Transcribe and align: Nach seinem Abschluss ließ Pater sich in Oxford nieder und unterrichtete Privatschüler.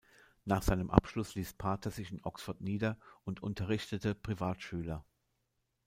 Nach 0.45 0.63
seinem 0.63 0.89
Abschluss 0.89 1.35
ließ 1.35 1.53
Pater 1.53 1.91
sich 1.91 2.11
in 2.11 2.23
Oxford 2.25 2.59
nieder 2.59 2.97
und 3.23 3.43
unterrichtete 3.43 4.15
Privatschüler. 4.15 5.05